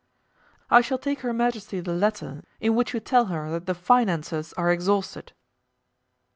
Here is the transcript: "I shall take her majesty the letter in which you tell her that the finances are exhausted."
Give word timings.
"I 0.71 0.81
shall 0.81 0.97
take 0.97 1.19
her 1.19 1.31
majesty 1.31 1.79
the 1.79 1.93
letter 1.93 2.41
in 2.59 2.73
which 2.73 2.91
you 2.95 2.99
tell 2.99 3.25
her 3.25 3.51
that 3.51 3.67
the 3.67 3.75
finances 3.75 4.51
are 4.53 4.71
exhausted." 4.71 5.33